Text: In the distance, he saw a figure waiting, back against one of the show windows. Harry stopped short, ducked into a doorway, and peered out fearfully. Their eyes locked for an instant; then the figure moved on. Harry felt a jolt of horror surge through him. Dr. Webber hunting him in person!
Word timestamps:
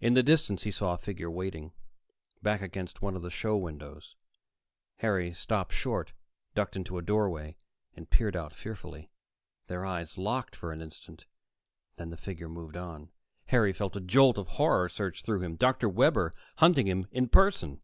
In 0.00 0.14
the 0.14 0.22
distance, 0.22 0.62
he 0.62 0.70
saw 0.70 0.94
a 0.94 0.96
figure 0.96 1.28
waiting, 1.28 1.72
back 2.40 2.62
against 2.62 3.02
one 3.02 3.16
of 3.16 3.22
the 3.22 3.32
show 3.32 3.56
windows. 3.56 4.14
Harry 4.98 5.34
stopped 5.34 5.72
short, 5.72 6.12
ducked 6.54 6.76
into 6.76 6.98
a 6.98 7.02
doorway, 7.02 7.56
and 7.96 8.08
peered 8.08 8.36
out 8.36 8.52
fearfully. 8.52 9.10
Their 9.66 9.84
eyes 9.84 10.16
locked 10.16 10.54
for 10.54 10.70
an 10.70 10.80
instant; 10.80 11.26
then 11.96 12.10
the 12.10 12.16
figure 12.16 12.48
moved 12.48 12.76
on. 12.76 13.10
Harry 13.46 13.72
felt 13.72 13.96
a 13.96 14.00
jolt 14.00 14.38
of 14.38 14.46
horror 14.46 14.88
surge 14.88 15.24
through 15.24 15.40
him. 15.40 15.56
Dr. 15.56 15.88
Webber 15.88 16.32
hunting 16.58 16.86
him 16.86 17.08
in 17.10 17.26
person! 17.28 17.80